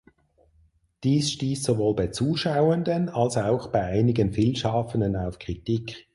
Dies 1.03 1.29
stieß 1.31 1.61
sowohl 1.61 1.93
bei 1.93 2.07
Zuschauenden 2.07 3.07
als 3.07 3.37
auch 3.37 3.71
einigen 3.73 4.33
Filmschaffenden 4.33 5.15
auf 5.15 5.37
Kritik. 5.37 6.07